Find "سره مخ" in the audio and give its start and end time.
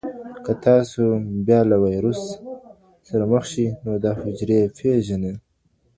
3.07-3.43